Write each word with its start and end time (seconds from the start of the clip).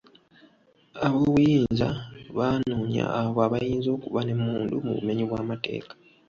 Ab'obuyinza 1.05 1.89
baanoonya 2.37 3.05
abo 3.19 3.39
abayinza 3.47 3.89
okuba 3.97 4.19
n'emmundu 4.23 4.75
mu 4.85 4.91
bumenyi 4.95 5.23
bw'amateeka. 5.25 5.93